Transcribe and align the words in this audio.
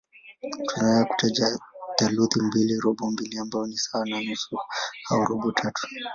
Tunaweza 0.69 1.05
kutaja 1.07 1.59
theluthi 1.97 2.41
mbili, 2.41 2.79
robo 2.79 3.11
mbili 3.11 3.37
ambayo 3.37 3.67
ni 3.67 3.77
sawa 3.77 4.05
na 4.05 4.21
nusu 4.21 4.59
au 5.09 5.25
robo 5.25 5.51
tatu. 5.51 5.87